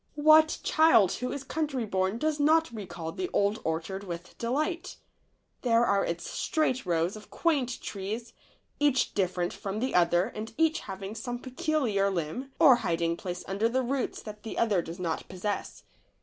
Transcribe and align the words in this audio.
What 0.17 0.57
child 0.63 1.11
who 1.11 1.31
is 1.31 1.43
country 1.43 1.85
born 1.85 2.17
does 2.17 2.39
ntot 2.39 2.75
re 2.75 2.87
call 2.87 3.11
the 3.11 3.29
old 3.33 3.59
orchard 3.63 4.03
with 4.03 4.35
delight? 4.39 4.97
There 5.61 5.85
are 5.85 6.03
its 6.03 6.27
straight 6.27 6.87
rows 6.87 7.15
of 7.15 7.29
quaint 7.29 7.79
trees, 7.81 8.33
each 8.79 9.13
different 9.13 9.53
from 9.53 9.79
the 9.79 9.93
other 9.93 10.23
and 10.25 10.55
each 10.57 10.79
having 10.79 11.13
some 11.13 11.37
peculiar 11.37 12.09
limb, 12.09 12.51
or 12.59 12.77
hiding 12.77 13.15
place 13.15 13.43
under 13.47 13.69
the 13.69 13.83
roots 13.83 14.23
that 14.23 14.41
the 14.41 14.57
other 14.57 14.81
does 14.81 14.97
not 14.99 15.29
possess. 15.29 15.83